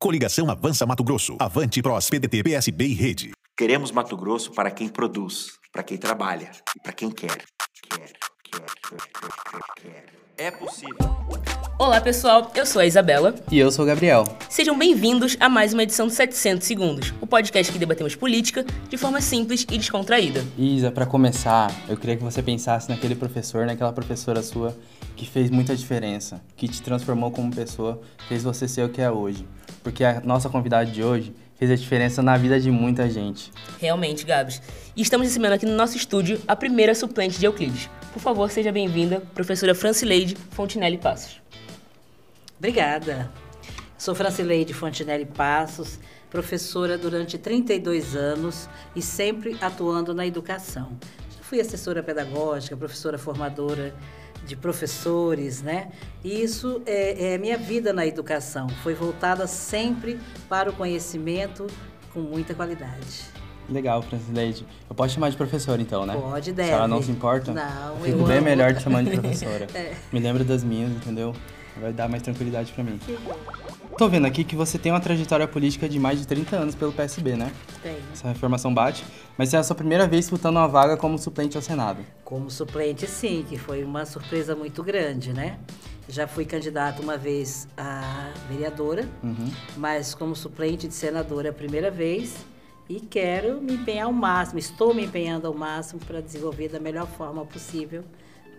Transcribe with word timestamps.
Coligação 0.00 0.48
Avança 0.48 0.86
Mato 0.86 1.02
Grosso. 1.02 1.36
Avante 1.40 1.82
Pros, 1.82 2.08
PDT, 2.08 2.44
PSB 2.44 2.86
e 2.86 2.94
Rede. 2.94 3.30
Queremos 3.56 3.90
Mato 3.90 4.16
Grosso 4.16 4.52
para 4.52 4.70
quem 4.70 4.88
produz, 4.88 5.48
para 5.72 5.82
quem 5.82 5.98
trabalha 5.98 6.52
e 6.76 6.80
para 6.80 6.92
quem 6.92 7.10
quer. 7.10 7.26
Quer, 7.90 8.12
quer, 8.44 8.66
quer, 8.80 9.00
quer, 9.20 9.82
quer. 9.82 10.04
É 10.38 10.52
possível. 10.52 10.96
Olá 11.80 12.00
pessoal, 12.00 12.48
eu 12.54 12.64
sou 12.64 12.80
a 12.80 12.86
Isabela. 12.86 13.34
E 13.50 13.58
eu 13.58 13.72
sou 13.72 13.84
o 13.84 13.88
Gabriel. 13.88 14.22
Sejam 14.48 14.78
bem-vindos 14.78 15.36
a 15.40 15.48
mais 15.48 15.74
uma 15.74 15.82
edição 15.82 16.06
de 16.06 16.12
700 16.12 16.64
Segundos, 16.64 17.12
o 17.20 17.26
podcast 17.26 17.72
que 17.72 17.78
debatemos 17.78 18.14
política 18.14 18.64
de 18.88 18.96
forma 18.96 19.20
simples 19.20 19.66
e 19.68 19.78
descontraída. 19.78 20.46
Isa, 20.56 20.92
para 20.92 21.06
começar, 21.06 21.72
eu 21.88 21.96
queria 21.96 22.16
que 22.16 22.22
você 22.22 22.40
pensasse 22.40 22.88
naquele 22.88 23.16
professor, 23.16 23.66
naquela 23.66 23.92
professora 23.92 24.44
sua 24.44 24.76
que 25.16 25.26
fez 25.28 25.50
muita 25.50 25.74
diferença, 25.74 26.40
que 26.56 26.68
te 26.68 26.80
transformou 26.80 27.32
como 27.32 27.52
pessoa, 27.52 28.00
fez 28.28 28.44
você 28.44 28.68
ser 28.68 28.84
o 28.84 28.88
que 28.88 29.00
é 29.00 29.10
hoje. 29.10 29.44
Porque 29.88 30.04
a 30.04 30.20
nossa 30.20 30.50
convidada 30.50 30.84
de 30.84 31.02
hoje 31.02 31.34
fez 31.58 31.70
a 31.70 31.74
diferença 31.74 32.20
na 32.20 32.36
vida 32.36 32.60
de 32.60 32.70
muita 32.70 33.08
gente. 33.08 33.50
Realmente, 33.80 34.22
Gabs. 34.22 34.60
E 34.94 35.00
estamos 35.00 35.26
recebendo 35.26 35.54
aqui 35.54 35.64
no 35.64 35.74
nosso 35.74 35.96
estúdio 35.96 36.38
a 36.46 36.54
primeira 36.54 36.94
suplente 36.94 37.38
de 37.38 37.46
Euclides. 37.46 37.88
Por 38.12 38.20
favor, 38.20 38.50
seja 38.50 38.70
bem-vinda, 38.70 39.22
professora 39.34 39.74
Francileide 39.74 40.36
Fontinelli 40.50 40.98
Passos. 40.98 41.40
Obrigada. 42.58 43.32
Sou 43.96 44.14
Francileide 44.14 44.74
Fontinelli 44.74 45.24
Passos, 45.24 45.98
professora 46.28 46.98
durante 46.98 47.38
32 47.38 48.14
anos 48.14 48.68
e 48.94 49.00
sempre 49.00 49.56
atuando 49.58 50.12
na 50.12 50.26
educação. 50.26 50.98
Já 51.34 51.42
fui 51.42 51.60
assessora 51.62 52.02
pedagógica, 52.02 52.76
professora 52.76 53.16
formadora 53.16 53.94
de 54.48 54.56
professores, 54.56 55.62
né? 55.62 55.88
E 56.24 56.42
isso 56.42 56.82
é, 56.86 57.34
é 57.34 57.38
minha 57.38 57.58
vida 57.58 57.92
na 57.92 58.06
educação. 58.06 58.66
Foi 58.82 58.94
voltada 58.94 59.46
sempre 59.46 60.18
para 60.48 60.70
o 60.70 60.72
conhecimento 60.72 61.66
com 62.14 62.20
muita 62.20 62.54
qualidade. 62.54 63.26
Legal, 63.68 64.00
Francileide. 64.00 64.66
Eu 64.88 64.96
posso 64.96 65.12
chamar 65.14 65.28
de 65.28 65.36
professora 65.36 65.82
então, 65.82 66.06
né? 66.06 66.16
Pode, 66.16 66.52
deve. 66.52 66.68
Se 66.70 66.74
ela 66.74 66.88
não 66.88 67.02
se 67.02 67.10
importa? 67.10 67.52
Não, 67.52 67.96
eu 67.96 68.00
fico 68.02 68.18
eu 68.18 68.26
bem 68.26 68.38
amo. 68.38 68.46
melhor 68.46 68.74
te 68.74 68.82
chamando 68.82 69.10
de 69.10 69.20
professora. 69.20 69.66
É. 69.76 69.94
Me 70.10 70.18
lembra 70.18 70.42
das 70.42 70.64
minhas, 70.64 70.90
entendeu? 70.90 71.34
Vai 71.78 71.92
dar 71.92 72.08
mais 72.08 72.22
tranquilidade 72.22 72.72
pra 72.72 72.82
mim. 72.82 72.98
Que 73.04 73.16
bom. 73.18 73.36
Tô 73.98 74.08
vendo 74.08 74.26
aqui 74.26 74.44
que 74.44 74.54
você 74.54 74.78
tem 74.78 74.92
uma 74.92 75.00
trajetória 75.00 75.48
política 75.48 75.88
de 75.88 75.98
mais 75.98 76.20
de 76.20 76.26
30 76.26 76.54
anos 76.54 76.74
pelo 76.76 76.92
PSB, 76.92 77.34
né? 77.34 77.52
Tem. 77.82 77.96
Essa 78.12 78.30
informação 78.30 78.72
bate. 78.72 79.04
Mas 79.36 79.52
é 79.52 79.56
a 79.58 79.62
sua 79.64 79.74
primeira 79.74 80.06
vez 80.06 80.26
disputando 80.26 80.54
uma 80.56 80.68
vaga 80.68 80.96
como 80.96 81.18
suplente 81.18 81.56
ao 81.56 81.62
Senado. 81.62 82.04
Como 82.24 82.48
suplente, 82.48 83.08
sim, 83.08 83.44
que 83.48 83.58
foi 83.58 83.82
uma 83.82 84.06
surpresa 84.06 84.54
muito 84.54 84.84
grande, 84.84 85.32
né? 85.32 85.58
Já 86.08 86.28
fui 86.28 86.44
candidata 86.44 87.02
uma 87.02 87.16
vez 87.16 87.66
a 87.76 88.30
vereadora, 88.48 89.08
Uhum. 89.22 89.50
mas 89.76 90.14
como 90.14 90.36
suplente 90.36 90.86
de 90.86 90.94
senadora 90.94 91.48
é 91.48 91.50
a 91.50 91.54
primeira 91.54 91.90
vez 91.90 92.36
e 92.88 93.00
quero 93.00 93.60
me 93.60 93.74
empenhar 93.74 94.06
ao 94.06 94.12
máximo, 94.12 94.60
estou 94.60 94.94
me 94.94 95.04
empenhando 95.04 95.46
ao 95.48 95.52
máximo 95.54 96.00
para 96.06 96.20
desenvolver 96.22 96.68
da 96.68 96.78
melhor 96.78 97.06
forma 97.08 97.44
possível 97.44 98.04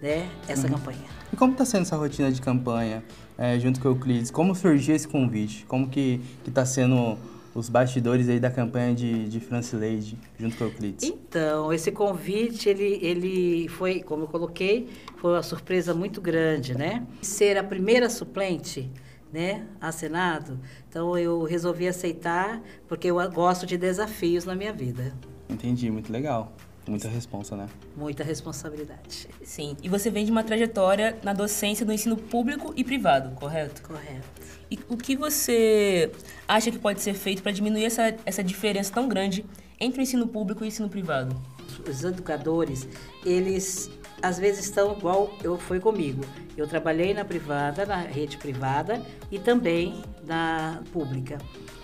né, 0.01 0.29
essa 0.47 0.67
campanha. 0.67 0.99
E 1.31 1.35
como 1.35 1.53
está 1.53 1.65
sendo 1.65 1.81
essa 1.81 1.95
rotina 1.95 2.31
de 2.31 2.41
campanha 2.41 3.03
é, 3.37 3.59
junto 3.59 3.79
com 3.79 3.87
o 3.87 3.91
Euclides? 3.91 4.31
Como 4.31 4.55
surgiu 4.55 4.95
esse 4.95 5.07
convite? 5.07 5.65
Como 5.67 5.87
que, 5.87 6.21
que 6.43 6.51
tá 6.51 6.65
sendo 6.65 7.17
os 7.53 7.69
bastidores 7.69 8.29
aí 8.29 8.39
da 8.39 8.49
campanha 8.49 8.93
de, 8.93 9.27
de 9.27 9.39
Francileide 9.39 10.17
junto 10.39 10.57
com 10.57 10.63
o 10.63 10.67
Euclides? 10.67 11.03
Então, 11.03 11.73
esse 11.73 11.91
convite, 11.91 12.69
ele, 12.69 12.99
ele 13.01 13.67
foi, 13.69 14.01
como 14.01 14.23
eu 14.23 14.27
coloquei, 14.27 14.89
foi 15.17 15.33
uma 15.33 15.43
surpresa 15.43 15.93
muito 15.93 16.21
grande, 16.21 16.77
né? 16.77 17.05
Ser 17.21 17.57
a 17.57 17.63
primeira 17.63 18.09
suplente, 18.09 18.89
né, 19.31 19.67
a 19.79 19.91
Senado, 19.91 20.59
então 20.89 21.15
eu 21.15 21.43
resolvi 21.43 21.87
aceitar, 21.87 22.61
porque 22.87 23.07
eu 23.07 23.31
gosto 23.31 23.65
de 23.65 23.77
desafios 23.77 24.43
na 24.43 24.55
minha 24.55 24.73
vida. 24.73 25.13
Entendi, 25.47 25.91
muito 25.91 26.11
legal. 26.11 26.51
Muita 26.89 27.07
responsa, 27.07 27.55
né? 27.55 27.67
Muita 27.95 28.23
responsabilidade. 28.23 29.27
Sim, 29.43 29.77
e 29.83 29.87
você 29.87 30.09
vem 30.09 30.25
de 30.25 30.31
uma 30.31 30.43
trajetória 30.43 31.17
na 31.21 31.33
docência 31.33 31.85
do 31.85 31.93
ensino 31.93 32.17
público 32.17 32.73
e 32.75 32.83
privado, 32.83 33.35
correto? 33.35 33.83
Correto. 33.83 34.27
E 34.71 34.79
o 34.89 34.97
que 34.97 35.15
você 35.15 36.11
acha 36.47 36.71
que 36.71 36.79
pode 36.79 37.01
ser 37.01 37.13
feito 37.13 37.43
para 37.43 37.51
diminuir 37.51 37.85
essa, 37.85 38.15
essa 38.25 38.43
diferença 38.43 38.91
tão 38.91 39.07
grande 39.07 39.45
entre 39.79 39.99
o 39.99 40.03
ensino 40.03 40.27
público 40.27 40.63
e 40.63 40.65
o 40.65 40.67
ensino 40.67 40.89
privado? 40.89 41.39
Os 41.87 42.03
educadores, 42.03 42.87
eles 43.23 43.89
às 44.21 44.39
vezes 44.39 44.65
estão 44.65 44.97
igual 44.97 45.31
eu 45.43 45.59
foi 45.59 45.79
comigo. 45.79 46.25
Eu 46.57 46.67
trabalhei 46.67 47.13
na 47.13 47.23
privada, 47.23 47.85
na 47.85 47.97
rede 47.97 48.37
privada 48.37 49.01
e 49.31 49.37
também 49.37 50.01
na 50.25 50.81
pública. 50.91 51.37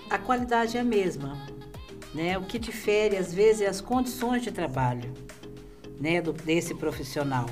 A 0.09 0.17
qualidade 0.17 0.77
é 0.77 0.81
a 0.81 0.83
mesma, 0.83 1.37
né? 2.15 2.37
O 2.37 2.43
que 2.43 2.57
difere 2.57 3.17
às 3.17 3.33
vezes 3.33 3.61
é 3.61 3.67
as 3.67 3.81
condições 3.81 4.41
de 4.41 4.51
trabalho, 4.51 5.13
né, 5.99 6.21
do, 6.21 6.31
desse 6.31 6.73
profissional. 6.73 7.45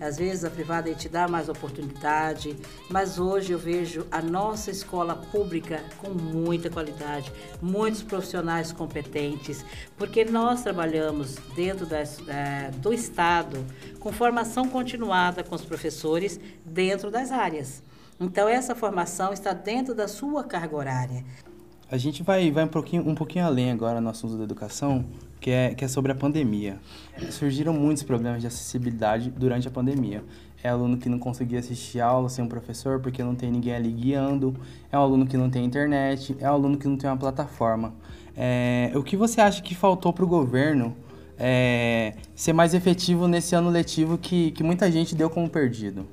Às 0.00 0.18
vezes 0.18 0.44
a 0.44 0.50
privada 0.50 0.92
te 0.92 1.08
dá 1.08 1.26
mais 1.26 1.48
oportunidade, 1.48 2.56
mas 2.90 3.18
hoje 3.18 3.52
eu 3.52 3.58
vejo 3.58 4.06
a 4.10 4.20
nossa 4.20 4.70
escola 4.70 5.14
pública 5.14 5.82
com 5.98 6.10
muita 6.10 6.68
qualidade, 6.68 7.32
muitos 7.62 8.02
profissionais 8.02 8.72
competentes, 8.72 9.64
porque 9.96 10.24
nós 10.24 10.62
trabalhamos 10.62 11.36
dentro 11.54 11.86
das, 11.86 12.18
eh, 12.28 12.70
do 12.78 12.92
Estado 12.92 13.64
com 14.00 14.12
formação 14.12 14.68
continuada 14.68 15.42
com 15.42 15.54
os 15.54 15.64
professores 15.64 16.38
dentro 16.64 17.10
das 17.10 17.30
áreas. 17.30 17.82
Então 18.20 18.48
essa 18.48 18.74
formação 18.74 19.32
está 19.32 19.52
dentro 19.52 19.94
da 19.94 20.08
sua 20.08 20.44
carga 20.44 20.76
horária. 20.76 21.24
A 21.90 21.96
gente 21.96 22.22
vai, 22.22 22.50
vai 22.50 22.64
um, 22.64 22.68
pouquinho, 22.68 23.08
um 23.08 23.14
pouquinho 23.14 23.44
além 23.44 23.70
agora 23.70 24.00
no 24.00 24.08
assunto 24.08 24.36
da 24.36 24.44
educação, 24.44 25.04
que 25.40 25.50
é, 25.50 25.74
que 25.74 25.84
é 25.84 25.88
sobre 25.88 26.10
a 26.12 26.14
pandemia. 26.14 26.78
Surgiram 27.30 27.72
muitos 27.72 28.02
problemas 28.02 28.40
de 28.40 28.46
acessibilidade 28.46 29.30
durante 29.30 29.68
a 29.68 29.70
pandemia. 29.70 30.24
É 30.62 30.68
aluno 30.68 30.96
que 30.96 31.08
não 31.08 31.18
conseguia 31.18 31.58
assistir 31.58 32.00
aula 32.00 32.28
sem 32.28 32.42
um 32.42 32.48
professor 32.48 33.00
porque 33.00 33.22
não 33.22 33.34
tem 33.34 33.50
ninguém 33.50 33.74
ali 33.74 33.92
guiando, 33.92 34.56
é 34.90 34.98
um 34.98 35.02
aluno 35.02 35.26
que 35.26 35.36
não 35.36 35.50
tem 35.50 35.64
internet, 35.64 36.34
é 36.40 36.50
um 36.50 36.54
aluno 36.54 36.78
que 36.78 36.88
não 36.88 36.96
tem 36.96 37.08
uma 37.10 37.18
plataforma. 37.18 37.94
É, 38.34 38.90
o 38.94 39.02
que 39.02 39.16
você 39.16 39.40
acha 39.40 39.62
que 39.62 39.74
faltou 39.74 40.12
para 40.12 40.24
o 40.24 40.28
governo 40.28 40.96
é, 41.38 42.14
ser 42.34 42.54
mais 42.54 42.72
efetivo 42.72 43.28
nesse 43.28 43.54
ano 43.54 43.68
letivo 43.68 44.16
que, 44.16 44.52
que 44.52 44.62
muita 44.62 44.90
gente 44.90 45.14
deu 45.14 45.28
como 45.28 45.48
perdido? 45.50 46.06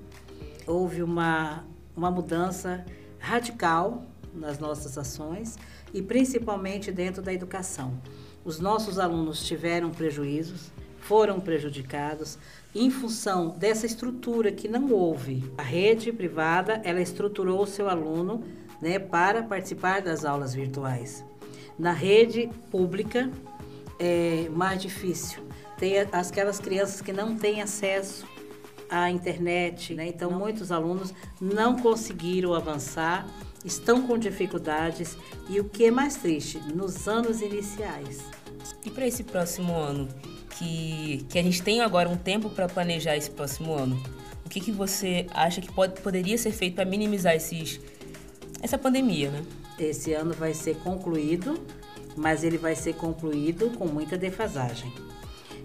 houve 0.71 1.03
uma, 1.03 1.63
uma 1.95 2.09
mudança 2.09 2.85
radical 3.19 4.03
nas 4.33 4.59
nossas 4.59 4.97
ações 4.97 5.57
e 5.93 6.01
principalmente 6.01 6.91
dentro 6.91 7.21
da 7.21 7.33
educação. 7.33 7.93
Os 8.43 8.59
nossos 8.59 8.97
alunos 8.97 9.43
tiveram 9.43 9.91
prejuízos, 9.91 10.71
foram 10.99 11.39
prejudicados 11.39 12.37
em 12.73 12.89
função 12.89 13.49
dessa 13.49 13.85
estrutura 13.85 14.51
que 14.51 14.67
não 14.67 14.91
houve. 14.91 15.43
A 15.57 15.63
rede 15.63 16.11
privada, 16.11 16.81
ela 16.83 17.01
estruturou 17.01 17.63
o 17.63 17.67
seu 17.67 17.89
aluno 17.89 18.43
né, 18.81 18.97
para 18.97 19.43
participar 19.43 20.01
das 20.01 20.25
aulas 20.25 20.53
virtuais. 20.53 21.23
Na 21.77 21.91
rede 21.91 22.49
pública, 22.69 23.29
é 23.99 24.49
mais 24.49 24.81
difícil. 24.81 25.43
Tem 25.77 25.99
aquelas 25.99 26.59
crianças 26.59 27.01
que 27.01 27.11
não 27.11 27.35
têm 27.35 27.61
acesso 27.61 28.25
à 28.89 29.09
internet, 29.09 29.93
né? 29.93 30.07
então 30.07 30.31
muitos 30.31 30.71
alunos 30.71 31.13
não 31.39 31.77
conseguiram 31.77 32.53
avançar, 32.53 33.27
estão 33.63 34.05
com 34.05 34.17
dificuldades 34.17 35.17
e 35.49 35.59
o 35.59 35.65
que 35.65 35.85
é 35.85 35.91
mais 35.91 36.15
triste, 36.15 36.59
nos 36.73 37.07
anos 37.07 37.41
iniciais. 37.41 38.23
E 38.85 38.89
para 38.89 39.07
esse 39.07 39.23
próximo 39.23 39.75
ano, 39.75 40.07
que, 40.61 41.25
que 41.29 41.39
a 41.39 41.43
gente 41.43 41.61
tem 41.61 41.81
agora 41.81 42.07
um 42.07 42.17
tempo 42.17 42.49
para 42.49 42.67
planejar 42.67 43.17
esse 43.17 43.31
próximo 43.31 43.73
ano, 43.73 44.01
o 44.45 44.49
que, 44.49 44.59
que 44.59 44.71
você 44.71 45.25
acha 45.33 45.59
que 45.61 45.71
pode, 45.71 45.99
poderia 46.01 46.37
ser 46.37 46.51
feito 46.51 46.75
para 46.75 46.85
minimizar 46.85 47.35
esses, 47.35 47.79
essa 48.61 48.77
pandemia, 48.77 49.31
né? 49.31 49.43
Esse 49.79 50.13
ano 50.13 50.33
vai 50.33 50.53
ser 50.53 50.75
concluído, 50.77 51.59
mas 52.15 52.43
ele 52.43 52.57
vai 52.57 52.75
ser 52.75 52.93
concluído 52.93 53.71
com 53.71 53.87
muita 53.87 54.17
defasagem. 54.17 54.93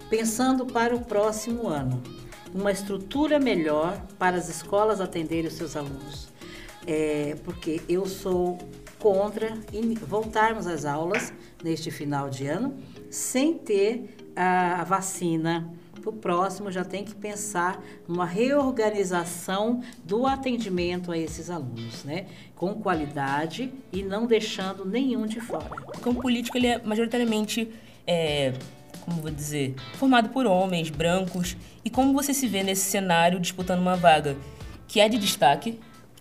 Pensando 0.09 0.65
para 0.65 0.95
o 0.95 1.01
próximo 1.01 1.67
ano, 1.67 2.01
uma 2.53 2.71
estrutura 2.71 3.39
melhor 3.39 4.01
para 4.17 4.37
as 4.37 4.49
escolas 4.49 5.01
atenderem 5.01 5.47
os 5.47 5.53
seus 5.53 5.75
alunos. 5.75 6.29
É, 6.87 7.35
porque 7.43 7.81
eu 7.89 8.05
sou 8.05 8.57
contra 8.97 9.57
voltarmos 10.07 10.65
às 10.65 10.85
aulas 10.85 11.33
neste 11.63 11.91
final 11.91 12.29
de 12.29 12.47
ano 12.47 12.77
sem 13.09 13.53
ter 13.53 14.17
a, 14.35 14.83
vacina. 14.83 15.71
O 16.05 16.13
próximo 16.13 16.71
já 16.71 16.85
tem 16.85 17.03
que 17.03 17.13
pensar 17.13 17.83
numa 18.07 18.25
reorganização 18.25 19.81
do 20.05 20.25
atendimento 20.25 21.11
a 21.11 21.17
esses 21.17 21.49
alunos, 21.49 22.05
né? 22.05 22.27
Com 22.55 22.75
qualidade 22.75 23.73
e 23.91 24.01
não 24.03 24.25
deixando 24.25 24.85
nenhum 24.85 25.25
de 25.25 25.41
fora. 25.41 25.65
Porque 25.65 26.07
um 26.07 26.15
político 26.15 26.57
ele 26.57 26.67
é 26.67 26.81
majoritariamente, 26.81 27.69
é, 28.05 28.53
como 29.01 29.21
vou 29.21 29.31
dizer, 29.31 29.75
formado 29.95 30.29
por 30.29 30.45
homens, 30.45 30.89
brancos. 30.89 31.57
E 31.83 31.89
como 31.89 32.13
você 32.13 32.33
se 32.33 32.47
vê 32.47 32.63
nesse 32.63 32.89
cenário 32.89 33.37
disputando 33.37 33.81
uma 33.81 33.97
vaga 33.97 34.37
que 34.87 35.01
é 35.01 35.09
de 35.09 35.17
destaque, 35.17 35.77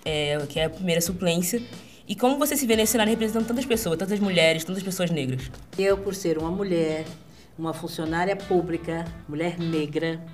é, 0.06 0.38
que 0.48 0.60
é 0.60 0.64
a 0.64 0.70
primeira 0.70 1.00
suplência, 1.00 1.60
E 2.08 2.14
como 2.14 2.38
você 2.38 2.56
se 2.56 2.64
vê 2.68 2.76
nesse 2.76 2.92
cenário 2.92 3.10
representando 3.10 3.48
tantas 3.48 3.66
pessoas, 3.66 3.98
tantas 3.98 4.20
mulheres, 4.20 4.62
tantas 4.62 4.80
pessoas 4.80 5.10
negras? 5.10 5.50
Eu, 5.76 5.98
por 5.98 6.14
ser 6.14 6.38
uma 6.38 6.52
mulher, 6.52 7.04
uma 7.58 7.74
funcionária 7.74 8.36
pública, 8.36 9.04
mulher 9.28 9.58
negra, 9.58 10.24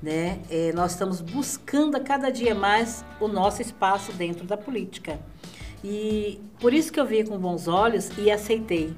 né, 0.00 0.38
eh, 0.48 0.72
nós 0.72 0.92
estamos 0.92 1.20
buscando 1.20 1.96
a 1.96 2.00
cada 2.00 2.30
dia 2.30 2.54
mais 2.54 3.04
o 3.20 3.26
nosso 3.26 3.60
espaço 3.60 4.12
dentro 4.12 4.46
da 4.46 4.56
política. 4.56 5.18
E 5.82 6.40
por 6.60 6.72
isso 6.72 6.92
que 6.92 7.00
eu 7.00 7.04
vi 7.04 7.24
com 7.24 7.36
bons 7.36 7.66
olhos 7.66 8.08
e 8.16 8.30
aceitei. 8.30 8.94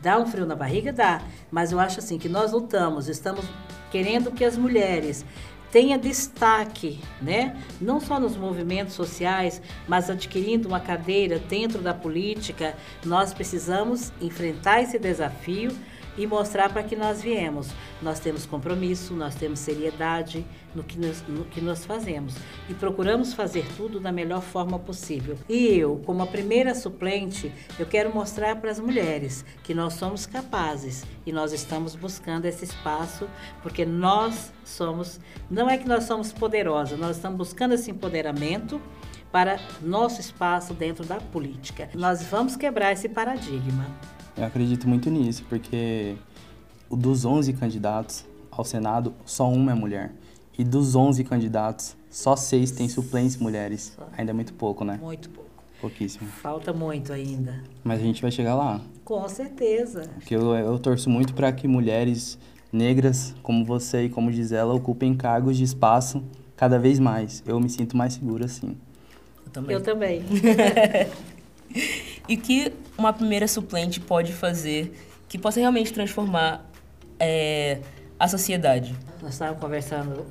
Dá 0.00 0.18
um 0.18 0.24
frio 0.24 0.46
na 0.46 0.56
barriga? 0.56 0.90
Dá. 0.90 1.20
Mas 1.50 1.70
eu 1.70 1.78
acho 1.78 1.98
assim 1.98 2.16
que 2.16 2.30
nós 2.30 2.52
lutamos, 2.52 3.08
estamos 3.08 3.44
querendo 3.90 4.30
que 4.30 4.44
as 4.44 4.56
mulheres 4.56 5.22
tenha 5.70 5.98
destaque, 5.98 7.00
né? 7.20 7.56
Não 7.80 8.00
só 8.00 8.18
nos 8.18 8.36
movimentos 8.36 8.94
sociais, 8.94 9.60
mas 9.86 10.08
adquirindo 10.08 10.68
uma 10.68 10.80
cadeira 10.80 11.38
dentro 11.38 11.80
da 11.80 11.92
política, 11.92 12.74
nós 13.04 13.34
precisamos 13.34 14.12
enfrentar 14.20 14.82
esse 14.82 14.98
desafio 14.98 15.70
e 16.16 16.26
mostrar 16.26 16.72
para 16.72 16.82
que 16.82 16.96
nós 16.96 17.22
viemos. 17.22 17.68
Nós 18.00 18.20
temos 18.20 18.46
compromisso, 18.46 19.14
nós 19.14 19.34
temos 19.34 19.58
seriedade 19.58 20.44
no 20.74 20.84
que, 20.84 20.98
no 20.98 21.44
que 21.46 21.60
nós 21.60 21.84
fazemos 21.84 22.34
e 22.68 22.74
procuramos 22.74 23.32
fazer 23.32 23.66
tudo 23.76 23.98
da 23.98 24.12
melhor 24.12 24.42
forma 24.42 24.78
possível. 24.78 25.36
E 25.48 25.66
eu, 25.68 26.02
como 26.04 26.22
a 26.22 26.26
primeira 26.26 26.74
suplente, 26.74 27.52
eu 27.78 27.86
quero 27.86 28.14
mostrar 28.14 28.56
para 28.56 28.70
as 28.70 28.78
mulheres 28.78 29.44
que 29.62 29.74
nós 29.74 29.94
somos 29.94 30.26
capazes 30.26 31.04
e 31.24 31.32
nós 31.32 31.52
estamos 31.52 31.94
buscando 31.94 32.44
esse 32.44 32.64
espaço 32.64 33.28
porque 33.62 33.84
nós 33.84 34.52
somos, 34.64 35.18
não 35.50 35.68
é 35.68 35.78
que 35.78 35.88
nós 35.88 36.04
somos 36.04 36.32
poderosas, 36.32 36.98
nós 36.98 37.16
estamos 37.16 37.38
buscando 37.38 37.74
esse 37.74 37.90
empoderamento 37.90 38.80
para 39.32 39.58
nosso 39.82 40.20
espaço 40.20 40.72
dentro 40.72 41.04
da 41.04 41.16
política. 41.16 41.90
Nós 41.94 42.22
vamos 42.22 42.56
quebrar 42.56 42.92
esse 42.92 43.08
paradigma. 43.08 43.86
Eu 44.36 44.44
acredito 44.44 44.86
muito 44.86 45.08
nisso, 45.08 45.44
porque 45.48 46.14
dos 46.90 47.24
11 47.24 47.54
candidatos 47.54 48.24
ao 48.50 48.64
Senado, 48.64 49.14
só 49.24 49.50
uma 49.50 49.72
é 49.72 49.74
mulher. 49.74 50.12
E 50.58 50.64
dos 50.64 50.94
11 50.94 51.24
candidatos, 51.24 51.96
só 52.10 52.36
seis 52.36 52.70
têm 52.70 52.88
suplentes 52.88 53.36
mulheres. 53.36 53.96
Ainda 54.16 54.32
é 54.32 54.34
muito 54.34 54.54
pouco, 54.54 54.84
né? 54.84 54.98
Muito 55.02 55.28
pouco. 55.30 55.46
Pouquíssimo. 55.80 56.26
Falta 56.28 56.72
muito 56.72 57.12
ainda. 57.12 57.62
Mas 57.84 58.00
a 58.00 58.02
gente 58.02 58.22
vai 58.22 58.30
chegar 58.30 58.54
lá. 58.54 58.80
Com 59.04 59.28
certeza. 59.28 60.08
Porque 60.14 60.34
eu, 60.34 60.54
eu 60.54 60.78
torço 60.78 61.10
muito 61.10 61.34
para 61.34 61.52
que 61.52 61.68
mulheres 61.68 62.38
negras 62.72 63.34
como 63.42 63.64
você 63.64 64.04
e 64.04 64.08
como 64.08 64.32
Gisela 64.32 64.74
ocupem 64.74 65.14
cargos 65.14 65.56
de 65.56 65.64
espaço 65.64 66.22
cada 66.56 66.78
vez 66.78 66.98
mais. 66.98 67.42
Eu 67.46 67.60
me 67.60 67.68
sinto 67.68 67.96
mais 67.96 68.14
segura 68.14 68.46
assim. 68.46 68.76
Eu 69.44 69.52
também. 69.52 69.76
Eu 69.76 69.82
também. 69.82 70.22
E 72.28 72.36
que 72.36 72.72
uma 72.98 73.12
primeira 73.12 73.46
suplente 73.46 74.00
pode 74.00 74.32
fazer 74.32 74.92
que 75.28 75.38
possa 75.38 75.60
realmente 75.60 75.92
transformar 75.92 76.64
é, 77.18 77.78
a 78.18 78.26
sociedade? 78.26 78.94
Nós 79.22 79.32
estávamos 79.32 79.60
conversando 79.60 80.24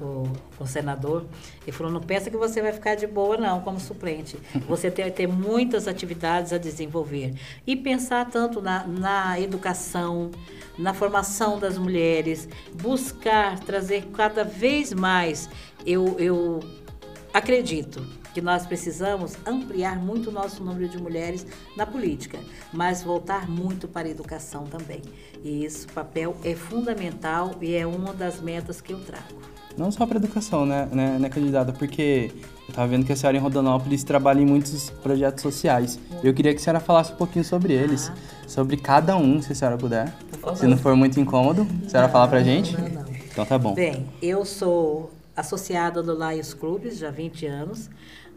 com 0.57 0.63
o 0.63 0.67
senador 0.67 1.25
e 1.65 1.71
falou: 1.71 1.91
não 1.91 2.01
pensa 2.01 2.29
que 2.29 2.37
você 2.37 2.61
vai 2.61 2.71
ficar 2.71 2.95
de 2.95 3.07
boa, 3.07 3.37
não, 3.37 3.61
como 3.61 3.79
suplente. 3.79 4.37
Você 4.67 4.91
tem 4.91 5.05
que 5.05 5.11
ter 5.11 5.27
muitas 5.27 5.87
atividades 5.87 6.53
a 6.53 6.57
desenvolver. 6.57 7.33
E 7.65 7.75
pensar 7.75 8.29
tanto 8.29 8.61
na, 8.61 8.85
na 8.85 9.39
educação, 9.39 10.31
na 10.77 10.93
formação 10.93 11.59
das 11.59 11.77
mulheres, 11.77 12.47
buscar 12.73 13.59
trazer 13.59 14.05
cada 14.13 14.43
vez 14.43 14.93
mais. 14.93 15.49
Eu, 15.85 16.15
eu 16.19 16.59
acredito 17.33 18.05
que 18.35 18.41
nós 18.41 18.65
precisamos 18.67 19.37
ampliar 19.47 19.97
muito 19.97 20.29
o 20.29 20.31
nosso 20.33 20.61
número 20.61 20.89
de 20.89 21.01
mulheres 21.01 21.47
na 21.77 21.85
política, 21.85 22.37
mas 22.73 23.01
voltar 23.01 23.49
muito 23.49 23.87
para 23.87 24.09
a 24.09 24.11
educação 24.11 24.65
também. 24.65 25.01
E 25.41 25.63
esse 25.63 25.87
papel 25.87 26.35
é 26.43 26.53
fundamental 26.53 27.51
e 27.61 27.73
é 27.73 27.87
uma 27.87 28.13
das 28.13 28.41
metas 28.41 28.81
que 28.81 28.91
eu 28.91 28.99
trago. 28.99 29.23
Não 29.77 29.89
só 29.89 30.05
para 30.05 30.17
educação, 30.17 30.65
né, 30.65 30.85
né, 30.91 31.17
né, 31.17 31.29
candidata? 31.29 31.71
Porque 31.71 32.29
eu 32.67 32.69
estava 32.69 32.87
vendo 32.89 33.05
que 33.05 33.13
a 33.13 33.15
senhora 33.15 33.37
em 33.37 33.39
Rondonópolis 33.39 34.03
trabalha 34.03 34.41
em 34.41 34.45
muitos 34.45 34.89
projetos 34.89 35.41
sociais. 35.41 35.97
Eu 36.21 36.33
queria 36.33 36.53
que 36.53 36.59
a 36.59 36.63
senhora 36.63 36.81
falasse 36.81 37.13
um 37.13 37.15
pouquinho 37.15 37.45
sobre 37.45 37.71
eles, 37.73 38.09
Ah. 38.09 38.15
sobre 38.49 38.75
cada 38.75 39.15
um, 39.15 39.41
se 39.41 39.53
a 39.53 39.55
senhora 39.55 39.77
puder. 39.77 40.13
Se 40.57 40.67
não 40.67 40.77
for 40.77 40.93
muito 40.97 41.17
incômodo, 41.21 41.65
a 41.85 41.89
senhora 41.89 42.09
falar 42.09 42.27
pra 42.27 42.43
gente? 42.43 42.75
não, 42.77 42.89
não. 42.89 43.05
Então 43.31 43.45
tá 43.45 43.57
bom. 43.57 43.73
Bem, 43.73 44.05
eu 44.21 44.43
sou 44.45 45.09
associada 45.35 46.01
do 46.01 46.13
Lions 46.13 46.53
Clubes 46.53 46.97
já 46.97 47.09
há 47.09 47.11
20 47.11 47.45
anos. 47.45 47.89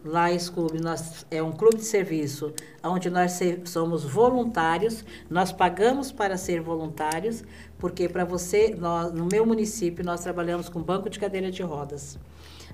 Lions 0.03 0.49
Clube 0.49 0.81
nós, 0.81 1.25
é 1.29 1.43
um 1.43 1.51
clube 1.51 1.75
de 1.77 1.83
serviço 1.83 2.53
onde 2.81 3.09
nós 3.09 3.33
se- 3.33 3.59
somos 3.65 4.05
voluntários, 4.05 5.03
nós 5.29 5.51
pagamos 5.51 6.09
para 6.09 6.37
ser 6.37 6.61
voluntários, 6.61 7.43
porque 7.77 8.07
para 8.07 8.23
você, 8.23 8.73
nós, 8.79 9.11
no 9.11 9.25
meu 9.25 9.45
município, 9.45 10.05
nós 10.05 10.21
trabalhamos 10.21 10.69
com 10.69 10.81
banco 10.81 11.09
de 11.09 11.19
cadeira 11.19 11.51
de 11.51 11.61
rodas, 11.61 12.17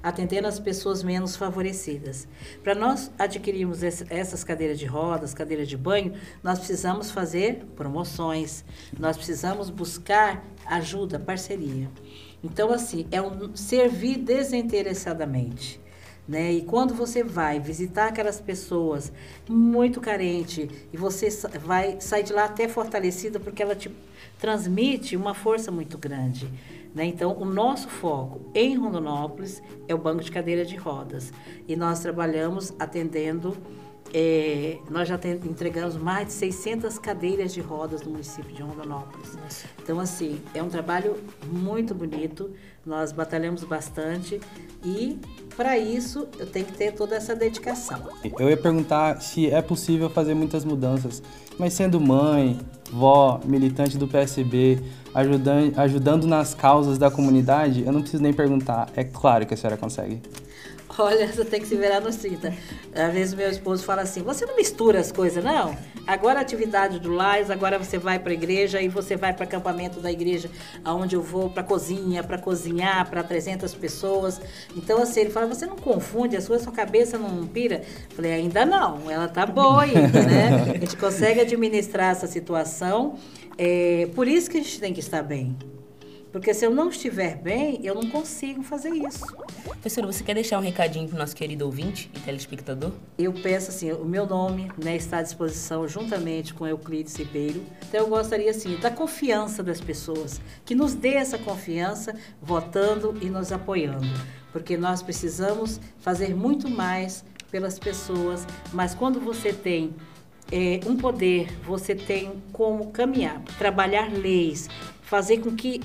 atendendo 0.03 0.47
as 0.47 0.59
pessoas 0.59 1.01
menos 1.01 1.35
favorecidas. 1.35 2.27
Para 2.63 2.75
nós 2.75 3.09
adquirirmos 3.17 3.81
esse- 3.81 4.05
essas 4.11 4.43
cadeiras 4.43 4.77
de 4.77 4.85
rodas, 4.85 5.33
cadeiras 5.33 5.67
de 5.67 5.77
banho, 5.77 6.13
nós 6.43 6.59
precisamos 6.59 7.09
fazer 7.09 7.65
promoções, 7.75 8.63
nós 8.99 9.17
precisamos 9.17 9.71
buscar 9.71 10.45
ajuda, 10.67 11.17
parceria. 11.17 11.89
Então, 12.45 12.71
assim, 12.71 13.07
é 13.11 13.19
um 13.19 13.55
servir 13.55 14.17
desinteressadamente. 14.17 15.81
Né? 16.27 16.53
E 16.53 16.61
quando 16.61 16.93
você 16.93 17.23
vai 17.23 17.59
visitar 17.59 18.07
aquelas 18.07 18.39
pessoas 18.39 19.11
muito 19.49 19.99
carentes 19.99 20.69
e 20.93 20.97
você 20.97 21.27
vai 21.59 21.99
sair 21.99 22.23
de 22.23 22.33
lá 22.33 22.45
até 22.45 22.67
fortalecida 22.67 23.39
porque 23.39 23.63
ela 23.63 23.75
te 23.75 23.91
transmite 24.39 25.15
uma 25.15 25.33
força 25.33 25.71
muito 25.71 25.97
grande. 25.97 26.47
Né? 26.93 27.05
Então, 27.05 27.35
o 27.35 27.45
nosso 27.45 27.89
foco 27.89 28.41
em 28.53 28.75
Rondonópolis 28.75 29.61
é 29.87 29.95
o 29.95 29.97
banco 29.97 30.23
de 30.23 30.31
cadeira 30.31 30.63
de 30.63 30.75
rodas. 30.75 31.33
E 31.67 31.75
nós 31.75 31.99
trabalhamos 31.99 32.73
atendendo, 32.77 33.57
eh, 34.17 34.77
nós 34.89 35.09
já 35.09 35.17
tem- 35.17 35.33
entregamos 35.33 35.97
mais 35.97 36.27
de 36.27 36.33
600 36.33 36.97
cadeiras 36.97 37.53
de 37.53 37.59
rodas 37.59 38.01
no 38.01 38.11
município 38.11 38.55
de 38.55 38.61
Rondonópolis. 38.61 39.37
Então, 39.83 39.99
assim, 39.99 40.39
é 40.53 40.63
um 40.63 40.69
trabalho 40.69 41.17
muito 41.51 41.93
bonito, 41.93 42.49
nós 42.85 43.11
batalhamos 43.11 43.65
bastante 43.65 44.39
e, 44.85 45.19
para 45.57 45.77
isso, 45.77 46.29
eu 46.39 46.45
tenho 46.45 46.65
que 46.65 46.71
ter 46.71 46.93
toda 46.93 47.13
essa 47.13 47.35
dedicação. 47.35 47.99
Eu 48.39 48.49
ia 48.49 48.55
perguntar 48.55 49.21
se 49.21 49.49
é 49.49 49.61
possível 49.61 50.09
fazer 50.09 50.33
muitas 50.33 50.63
mudanças, 50.63 51.21
mas 51.59 51.73
sendo 51.73 51.99
mãe, 51.99 52.57
vó, 52.89 53.41
militante 53.43 53.97
do 53.97 54.07
PSB, 54.07 54.79
ajudando, 55.13 55.77
ajudando 55.77 56.25
nas 56.25 56.53
causas 56.53 56.97
da 56.97 57.11
comunidade, 57.11 57.83
eu 57.85 57.91
não 57.91 57.99
preciso 57.99 58.23
nem 58.23 58.31
perguntar. 58.31 58.87
É 58.95 59.03
claro 59.03 59.45
que 59.45 59.53
a 59.53 59.57
senhora 59.57 59.75
consegue. 59.75 60.21
Olha, 60.97 61.27
você 61.27 61.43
tem 61.43 61.59
que 61.59 61.67
se 61.67 61.75
virar 61.75 61.99
nos 61.99 62.15
30. 62.17 62.53
Às 62.93 63.13
vezes 63.13 63.33
meu 63.33 63.49
esposo 63.49 63.83
fala 63.83 64.03
assim, 64.03 64.21
você 64.21 64.45
não 64.45 64.55
mistura 64.55 64.99
as 64.99 65.11
coisas, 65.11 65.43
não? 65.43 65.75
Agora 66.07 66.39
a 66.39 66.41
atividade 66.41 66.99
do 66.99 67.11
Lais, 67.11 67.51
agora 67.51 67.77
você 67.77 67.97
vai 67.97 68.19
para 68.19 68.31
a 68.31 68.33
igreja 68.33 68.81
e 68.81 68.87
você 68.87 69.15
vai 69.15 69.33
para 69.33 69.43
acampamento 69.43 69.99
da 69.99 70.11
igreja, 70.11 70.49
aonde 70.83 71.15
eu 71.15 71.21
vou 71.21 71.49
para 71.49 71.63
cozinha, 71.63 72.23
para 72.23 72.37
cozinhar 72.37 73.09
para 73.09 73.23
300 73.23 73.73
pessoas. 73.73 74.39
Então, 74.75 75.01
assim, 75.01 75.21
ele 75.21 75.29
fala, 75.31 75.47
você 75.47 75.65
não 75.65 75.75
confunde 75.75 76.37
as 76.37 76.47
coisas, 76.47 76.63
sua 76.63 76.73
cabeça 76.73 77.17
não 77.17 77.45
pira? 77.47 77.81
Eu 78.09 78.15
falei, 78.15 78.33
ainda 78.33 78.65
não, 78.65 79.09
ela 79.09 79.27
tá 79.27 79.45
boa 79.45 79.81
ainda, 79.81 80.21
né? 80.21 80.75
A 80.75 80.77
gente 80.77 80.95
consegue 80.95 81.41
administrar 81.41 82.11
essa 82.11 82.27
situação. 82.27 83.15
É, 83.57 84.07
por 84.15 84.27
isso 84.27 84.49
que 84.49 84.57
a 84.57 84.61
gente 84.61 84.79
tem 84.79 84.93
que 84.93 84.99
estar 84.99 85.23
bem. 85.23 85.57
Porque 86.35 86.53
se 86.53 86.65
eu 86.65 86.69
não 86.69 86.89
estiver 86.89 87.37
bem, 87.37 87.79
eu 87.81 87.95
não 87.95 88.09
consigo 88.09 88.61
fazer 88.61 88.89
isso. 88.89 89.25
Professora, 89.63 90.05
você 90.05 90.21
quer 90.21 90.33
deixar 90.33 90.59
um 90.59 90.61
recadinho 90.61 91.07
pro 91.07 91.17
nosso 91.17 91.33
querido 91.33 91.63
ouvinte 91.63 92.11
e 92.13 92.19
telespectador? 92.19 92.91
Eu 93.17 93.31
peço 93.31 93.69
assim, 93.69 93.93
o 93.93 94.03
meu 94.03 94.25
nome 94.25 94.69
né, 94.77 94.97
está 94.97 95.19
à 95.19 95.21
disposição 95.21 95.87
juntamente 95.87 96.53
com 96.53 96.67
Euclides 96.67 97.15
Ribeiro. 97.15 97.63
Então 97.87 98.01
eu 98.01 98.09
gostaria 98.09 98.51
assim 98.51 98.75
da 98.75 98.91
confiança 98.91 99.63
das 99.63 99.79
pessoas, 99.79 100.41
que 100.65 100.75
nos 100.75 100.93
dê 100.93 101.13
essa 101.13 101.37
confiança 101.37 102.13
votando 102.41 103.17
e 103.21 103.29
nos 103.29 103.53
apoiando, 103.53 104.05
porque 104.51 104.75
nós 104.75 105.01
precisamos 105.01 105.79
fazer 105.99 106.35
muito 106.35 106.69
mais 106.69 107.23
pelas 107.49 107.79
pessoas, 107.79 108.45
mas 108.73 108.93
quando 108.93 109.21
você 109.21 109.53
tem 109.53 109.95
é, 110.51 110.81
um 110.85 110.97
poder, 110.97 111.47
você 111.63 111.95
tem 111.95 112.43
como 112.51 112.91
caminhar, 112.91 113.41
trabalhar 113.57 114.11
leis, 114.11 114.67
fazer 115.01 115.37
com 115.37 115.55
que 115.55 115.79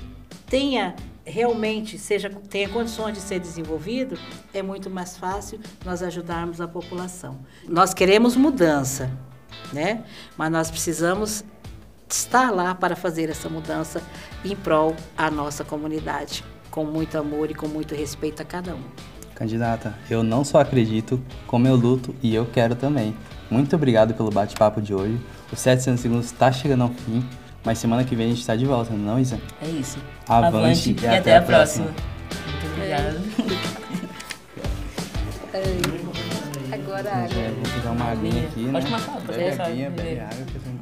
tenha 0.51 0.93
realmente 1.25 1.97
seja 1.97 2.29
tenha 2.49 2.67
condições 2.67 3.13
de 3.13 3.21
ser 3.21 3.39
desenvolvido, 3.39 4.19
é 4.53 4.61
muito 4.61 4.89
mais 4.89 5.15
fácil 5.15 5.59
nós 5.85 6.03
ajudarmos 6.03 6.59
a 6.59 6.67
população. 6.67 7.39
Nós 7.67 7.93
queremos 7.93 8.35
mudança, 8.35 9.09
né? 9.71 10.03
Mas 10.37 10.51
nós 10.51 10.69
precisamos 10.69 11.45
estar 12.09 12.51
lá 12.51 12.75
para 12.75 12.97
fazer 12.97 13.29
essa 13.29 13.47
mudança 13.47 14.03
em 14.43 14.53
prol 14.53 14.93
à 15.17 15.31
nossa 15.31 15.63
comunidade, 15.63 16.43
com 16.69 16.83
muito 16.83 17.17
amor 17.17 17.49
e 17.49 17.53
com 17.53 17.67
muito 17.67 17.95
respeito 17.95 18.41
a 18.41 18.45
cada 18.45 18.75
um. 18.75 18.83
Candidata, 19.33 19.95
eu 20.09 20.21
não 20.21 20.43
só 20.43 20.59
acredito, 20.59 21.21
como 21.47 21.65
eu 21.65 21.75
luto 21.75 22.13
e 22.21 22.35
eu 22.35 22.45
quero 22.45 22.75
também. 22.75 23.15
Muito 23.49 23.73
obrigado 23.75 24.13
pelo 24.13 24.29
bate-papo 24.29 24.81
de 24.81 24.93
hoje. 24.93 25.17
O 25.51 25.55
700 25.55 26.01
segundos 26.01 26.25
está 26.25 26.51
chegando 26.51 26.83
ao 26.83 26.89
fim, 26.89 27.25
mas 27.63 27.77
semana 27.77 28.03
que 28.03 28.15
vem 28.15 28.27
a 28.27 28.29
gente 28.29 28.41
está 28.41 28.55
de 28.55 28.65
volta, 28.65 28.93
não, 28.93 29.19
Isa? 29.19 29.39
É 29.61 29.67
isso. 29.67 29.97
Avante 30.27 30.95
e 31.01 31.07
até 31.07 31.37
a 31.37 31.41
próxima. 31.41 31.85
Muito 31.85 32.73
obrigada. 32.75 33.21
Agora 36.71 37.09
É, 37.09 37.51
vou 37.51 37.63
pegar 37.73 37.91
uma 37.91 38.11
aguinha 38.11 38.47
aqui, 38.47 38.61
né? 38.61 38.71
Pode 38.71 38.85
tomar, 38.85 39.01
pode 39.01 39.37
Bebe 39.37 39.61
aguinha, 39.61 39.87
água, 39.87 40.45
fica 40.45 40.59
tranquilo. 40.59 40.80